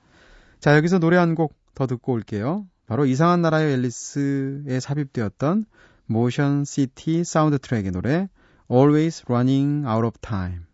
[0.60, 2.68] 자, 여기서 노래 한 곡 더 듣고 올게요.
[2.86, 5.66] 바로 이상한 나라의 앨리스에 삽입되었던
[6.14, 8.30] Motion City Soundtrack의 노래
[8.70, 10.66] Always Running Out of Time.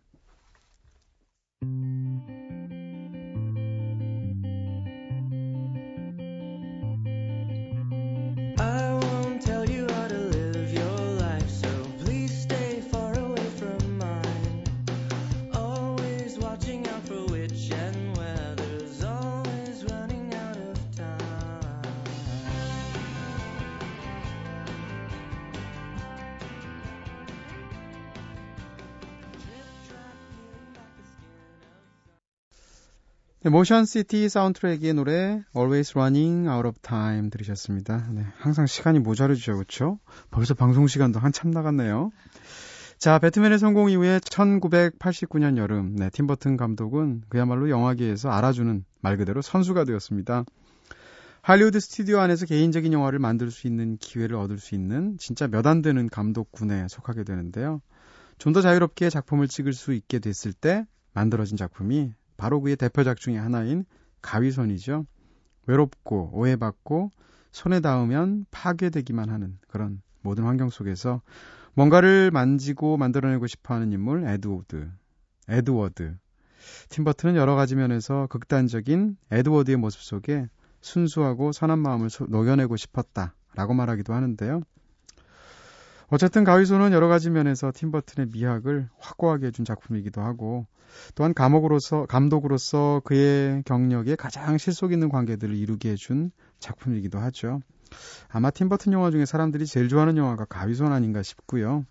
[33.42, 38.06] 모션 시티 사운드트랙의 노래 Always Running Out of Time 들으셨습니다.
[38.10, 39.98] 네, 항상 시간이 모자르죠, 그렇죠?
[40.30, 42.10] 벌써 방송 시간도 한참 나갔네요.
[42.98, 49.84] 자, 배트맨의 성공 이후에 1989년 여름, 네, 팀버튼 감독은 그야말로 영화계에서 알아주는 말 그대로 선수가
[49.84, 50.44] 되었습니다.
[51.40, 55.80] 할리우드 스튜디오 안에서 개인적인 영화를 만들 수 있는 기회를 얻을 수 있는 진짜 몇 안
[55.80, 57.80] 되는 감독군에 속하게 되는데요.
[58.36, 63.38] 좀 더 자유롭게 작품을 찍을 수 있게 됐을 때 만들어진 작품이 바로 그의 대표작 중의
[63.38, 63.84] 하나인
[64.22, 65.04] 가위손이죠.
[65.66, 67.10] 외롭고 오해받고
[67.52, 71.20] 손에 닿으면 파괴되기만 하는 그런 모든 환경 속에서
[71.74, 74.90] 뭔가를 만지고 만들어내고 싶어 하는 인물 에드워드.
[75.50, 76.16] 에드워드.
[76.88, 80.48] 팀버튼은 여러 가지 면에서 극단적인 에드워드의 모습 속에
[80.80, 83.34] 순수하고 선한 마음을 녹여내고 싶었다.
[83.54, 84.62] 라고 말하기도 하는데요.
[86.12, 90.66] 어쨌든 가위손은 여러 가지 면에서 팀버튼의 미학을 확고하게 해준 작품이기도 하고
[91.14, 97.60] 또한 감옥으로서 감독으로서 그의 경력에 가장 실속 있는 관계들을 이루게 해준 작품이기도 하죠.
[98.28, 101.86] 아마 팀버튼 영화 중에 사람들이 제일 좋아하는 영화가 가위손 아닌가 싶고요.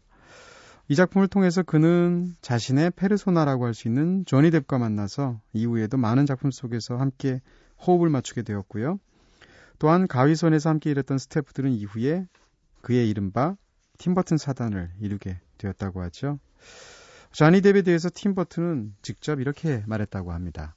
[0.89, 6.51] 이 작품을 통해서 그는 자신의 페르소나라고 할 수 있는 조니 뎁과 만나서 이후에도 많은 작품
[6.51, 7.39] 속에서 함께
[7.88, 8.99] 호흡을 맞추게 되었고요.
[9.77, 12.25] 또한 가위손에서 함께 일했던 스태프들은 이후에
[12.82, 13.55] 그의 이른바
[13.99, 16.39] 팀버튼 사단을 이루게 되었다고 하죠.
[17.31, 20.75] 자니 뎁에 대해서 팀버튼은 직접 이렇게 말했다고 합니다.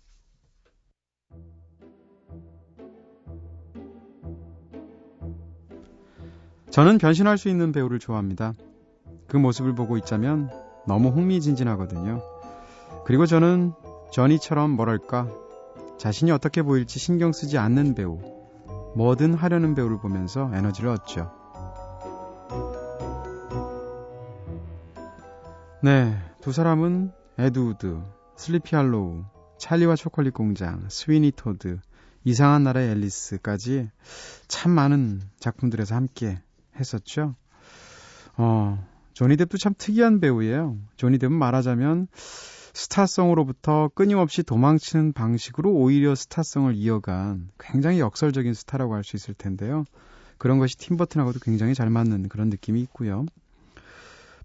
[6.70, 8.54] 저는 변신할 수 있는 배우를 좋아합니다.
[9.28, 10.50] 그 모습을 보고 있자면
[10.86, 12.22] 너무 흥미진진하거든요.
[13.04, 13.72] 그리고 저는
[14.10, 15.30] 저니처럼 뭐랄까
[15.98, 18.18] 자신이 어떻게 보일지 신경 쓰지 않는 배우,
[18.96, 21.41] 뭐든 하려는 배우를 보면서 에너지를 얻죠.
[25.84, 28.00] 네, 두 사람은 에드우드,
[28.36, 29.24] 슬리피 할로우,
[29.58, 31.80] 찰리와 초콜릿 공장, 스위니 토드,
[32.22, 33.90] 이상한 나라의 앨리스까지
[34.46, 36.40] 참 많은 작품들에서 함께
[36.78, 37.34] 했었죠.
[38.36, 40.78] 어, 조니 뎁도 참 특이한 배우예요.
[40.96, 49.16] 조니 뎁은 말하자면 스타성으로부터 끊임없이 도망치는 방식으로 오히려 스타성을 이어간 굉장히 역설적인 스타라고 할 수
[49.16, 49.84] 있을 텐데요.
[50.38, 53.26] 그런 것이 팀버튼하고도 굉장히 잘 맞는 그런 느낌이 있고요.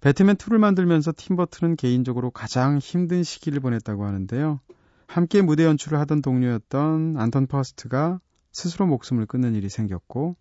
[0.01, 4.59] 배트맨 2를 만들면서 팀버튼은 개인적으로 가장 힘든 시기를 보냈다고 하는데요.
[5.07, 8.19] 함께 무대 연출을 하던 동료였던 안톤 퍼스트가
[8.51, 10.35] 스스로 목숨을 끊는 일이 생겼고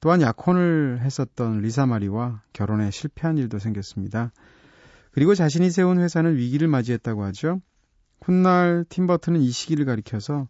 [0.00, 4.32] 또한 약혼을 했었던 리사 마리와 결혼에 실패한 일도 생겼습니다.
[5.12, 7.60] 그리고 자신이 세운 회사는 위기를 맞이했다고 하죠.
[8.22, 10.48] 훗날 팀버튼은 이 시기를 가리켜서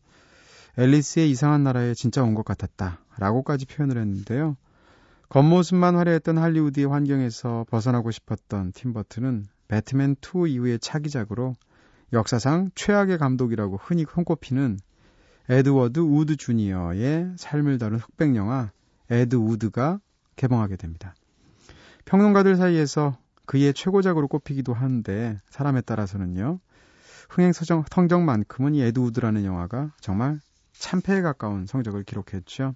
[0.76, 4.56] 앨리스의 이상한 나라에 진짜 온 것 같았다 라고까지 표현을 했는데요.
[5.30, 11.54] 겉모습만 화려했던 할리우드의 환경에서 벗어나고 싶었던 팀버튼은 배트맨 2 이후의 차기작으로
[12.14, 14.78] 역사상 최악의 감독이라고 흔히 손꼽히는
[15.50, 18.70] 에드워드 우드 주니어의 삶을 다룬 흑백 영화
[19.10, 20.00] 에드 우드가
[20.36, 21.14] 개봉하게 됩니다.
[22.06, 26.58] 평론가들 사이에서 그의 최고작으로 꼽히기도 하는데 사람에 따라서는요.
[27.28, 30.40] 흥행 서정, 성적만큼은 이 에드 우드라는 영화가 정말
[30.72, 32.74] 참패에 가까운 성적을 기록했죠.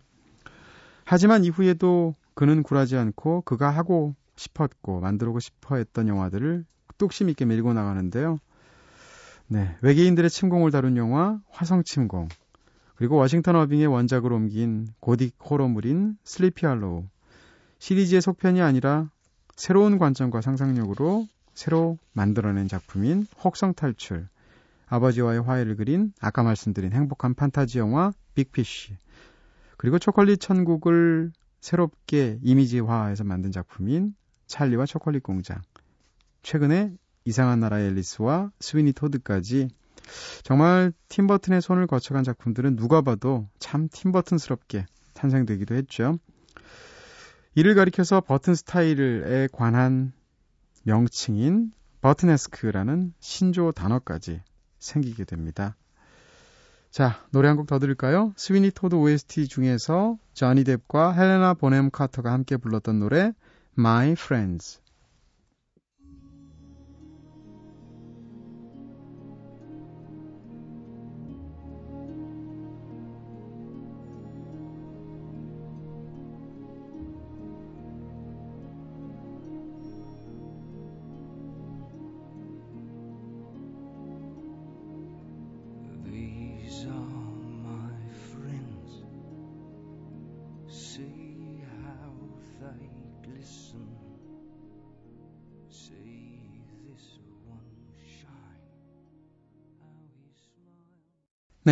[1.05, 6.65] 하지만 이후에도 그는 굴하지 않고 그가 하고 싶었고 만들고 싶어 했던 영화들을
[6.99, 8.39] 뚝심 있게 밀고 나가는데요.
[9.49, 12.29] 네, 외계인들의 침공을 다룬 영화 화성 침공,
[12.97, 17.05] 그리고 워싱턴 어빙의 원작으로 옮긴 고딕 호러물인 슬리피 할로우.
[17.79, 19.11] 시리즈의 속편이 아니라
[19.57, 24.29] 새로운 관점과 상상력으로 새로 만들어낸 작품인 혹성 탈출.
[24.87, 28.97] 아버지와의 화해를 그린 아까 말씀드린 행복한 판타지 영화 빅피쉬.
[29.77, 34.15] 그리고 초콜릿 천국을 새롭게 이미지화해서 만든 작품인
[34.49, 35.63] 찰리와 초콜릿 공장.
[36.43, 36.93] 최근에
[37.25, 39.69] 이상한 나라의 앨리스와 스위니 토드까지
[40.43, 46.19] 정말 팀버튼의 손을 거쳐간 작품들은 누가 봐도 참 팀버튼스럽게 탄생되기도 했죠.
[47.55, 50.13] 이를 가리켜서 버튼 스타일에 관한
[50.83, 51.71] 명칭인
[52.01, 54.43] 버튼에스크라는 신조 단어까지
[54.81, 55.77] 생기게 됩니다.
[56.93, 58.35] 자, 노래 한 곡 더 들을까요?
[58.37, 63.33] 스위니 토드 OST 중에서 저니 뎁과 헬레나 보넴 카터가 함께 불렀던 노래
[63.79, 64.82] My Friends.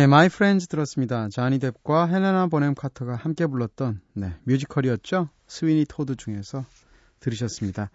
[0.01, 1.29] 네, My Friends 들었습니다.
[1.29, 5.29] 자니 뎁과 헬레나 보넴 카터가 함께 불렀던 네, 뮤지컬이었죠.
[5.45, 6.65] 스위니 토드 중에서
[7.19, 7.91] 들으셨습니다.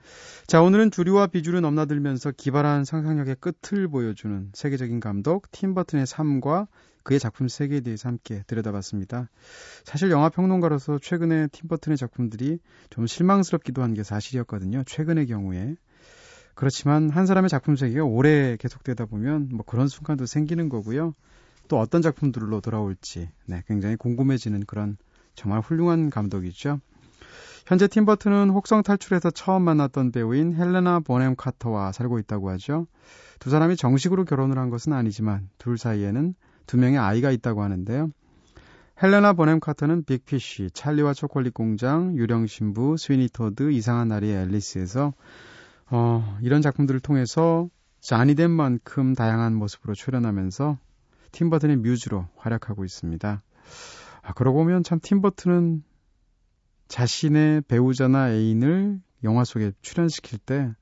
[0.47, 6.69] 자, 오늘은 주류와 비주를 넘나들면서 기발한 상상력의 끝을 보여주는 세계적인 감독 팀 버튼의 삶과
[7.03, 9.29] 그의 작품 세계에 대해서 함께 들여다봤습니다.
[9.83, 14.85] 사실 영화 평론가로서 최근에 팀 버튼의 작품들이 좀 실망스럽기도 한 게 사실이었거든요.
[14.87, 15.75] 최근의 경우에.
[16.55, 21.17] 그렇지만 한 사람의 작품 세계가 오래 계속되다 보면 뭐 그런 순간도 생기는 거고요.
[21.69, 24.97] 또 어떤 작품들로 돌아올지 네, 굉장히 궁금해지는 그런
[25.35, 26.81] 정말 훌륭한 감독이죠.
[27.67, 32.87] 현재 팀버튼은 혹성 탈출에서 처음 만났던 배우인 헬레나 보넴 카터와 살고 있다고 하죠.
[33.41, 36.35] 두 사람이 정식으로 결혼을 한 것은 아니지만 둘 사이에는
[36.67, 38.11] 두 명의 아이가 있다고 하는데요.
[39.03, 45.13] 헬레나 보넴 카터는 빅피쉬, 찰리와 초콜릿 공장, 유령 신부, 스위니 토드, 이상한 나리의 앨리스에서
[45.91, 47.69] 어, 이런 작품들을 통해서
[48.01, 50.79] 짠이 된 만큼 다양한 모습으로 출연하면서
[51.33, 53.43] 팀버튼의 뮤즈로 활약하고 있습니다.
[54.23, 55.83] 아, 그러고 보면 참 팀버튼은
[56.89, 60.73] 자신의 배우자나 애인을 영화 속에 출연시킬 때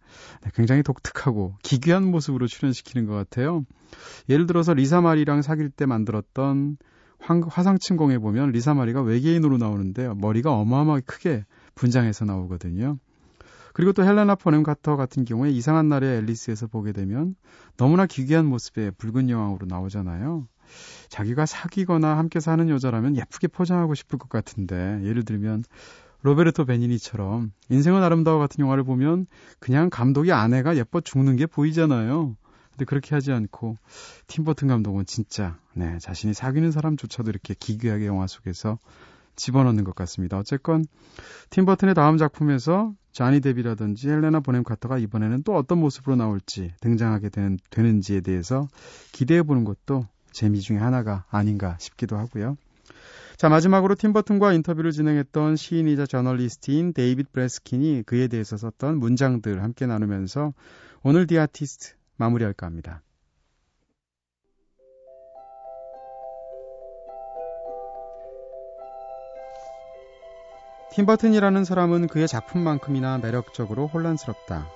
[0.43, 3.65] 네, 굉장히 독특하고 기괴한 모습으로 출연시키는 것 같아요.
[4.29, 6.77] 예를 들어서 리사 마리랑 사귈 때 만들었던
[7.19, 12.99] 화상침공에 보면 리사 마리가 외계인으로 나오는데 머리가 어마어마하게 크게 분장해서 나오거든요.
[13.75, 17.35] 그리고 또 헬레나 포넴 카터 같은 경우에 이상한 날의 앨리스에서 보게 되면
[17.77, 20.47] 너무나 기괴한 모습의 붉은 여왕으로 나오잖아요.
[21.09, 25.65] 자기가 사귀거나 함께 사는 여자라면 예쁘게 포장하고 싶을 것 같은데 예를 들면
[26.23, 29.27] 로베르토 베니니처럼 인생은 아름다워 같은 영화를 보면
[29.59, 32.37] 그냥 감독이 아내가 예뻐 죽는 게 보이잖아요.
[32.71, 33.77] 근데 그렇게 하지 않고
[34.29, 38.79] 팀버튼 감독은 진짜 네, 자신이 사귀는 사람조차도 이렇게 기괴하게 영화 속에서
[39.37, 40.39] 집어넣는 것 같습니다.
[40.39, 40.85] 어쨌건
[41.51, 47.59] 팀버튼의 다음 작품에서 자니 뎁이라든지 헬레나 본햄 카터가 이번에는 또 어떤 모습으로 나올지 등장하게 되는,
[47.71, 48.69] 되는지에 대해서
[49.13, 52.57] 기대해 보는 것도 재미 중에 하나가 아닌가 싶기도 하고요.
[53.37, 60.53] 자, 마지막으로 팀버튼과 인터뷰를 진행했던 시인이자 저널리스트인 데이빗 브레스킨이 그에 대해서 썼던 문장들 함께 나누면서
[61.03, 63.03] 오늘 The Artist 마무리할까 합니다.
[70.95, 74.69] 팀버튼이라는 사람은 그의 작품만큼이나 매력적으로 혼란스럽다.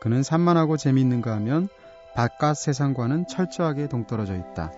[0.00, 1.68] 그는 산만하고 재미있는가 하면
[2.16, 4.72] 바깥 세상과는 철저하게 동떨어져 있다.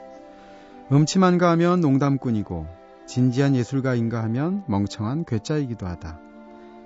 [0.93, 2.67] 음침한가 하면 농담꾼이고
[3.07, 6.21] 진지한 예술가인가 하면 멍청한 괴짜이기도 하다.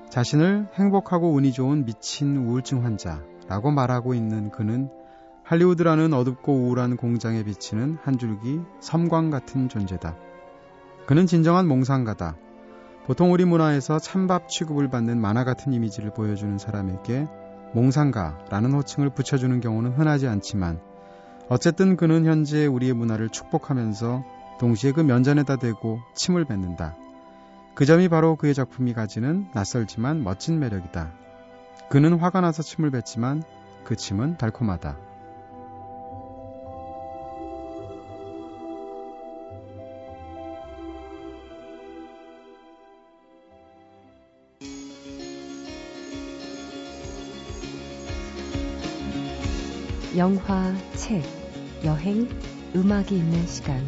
[0.09, 4.89] 자신을 행복하고 운이 좋은 미친 우울증 환자라고 말하고 있는 그는
[5.43, 10.15] 할리우드라는 어둡고 우울한 공장에 비치는 한 줄기 섬광 같은 존재다.
[11.07, 12.37] 그는 진정한 몽상가다.
[13.07, 17.29] 보통 우리 문화에서 찬밥 취급을 받는 만화 같은 이미지를 보여주는 사람에게
[17.73, 20.81] 몽상가라는 호칭을 붙여주는 경우는 흔하지 않지만
[21.49, 24.25] 어쨌든 그는 현재 우리의 문화를 축복하면서
[24.59, 26.97] 동시에 그 면전에다 대고 침을 뱉는다.
[27.77, 31.13] 그 점이 바로 그의 작품이 가지는 낯설지만 멋진 매력이다.
[31.89, 33.45] 그는 화가 나서 침을 뱉지만
[33.85, 34.97] 그 침은 달콤하다.
[50.17, 51.23] 영화, 책,
[51.85, 52.27] 여행,
[52.75, 53.85] 음악이 있는 시간.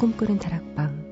[0.00, 1.08] 꿈꾸는 다락방.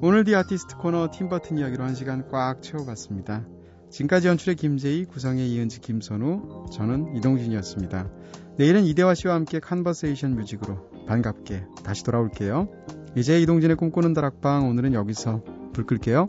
[0.00, 3.46] 오늘 The Artist 코너 팀버튼 이야기로 한 시간 꽉 채워봤습니다.
[3.90, 8.10] 지금까지 연출의 김재희, 구성의 이은지, 김선우, 저는 이동진이었습니다.
[8.56, 12.70] 내일은 이대화 씨와 함께 Conversation Music으로 반갑게 다시 돌아올게요.
[13.14, 15.42] 이제 이동진의 꿈꾸는 다락방 오늘은 여기서
[15.74, 16.24] 불 끌게요.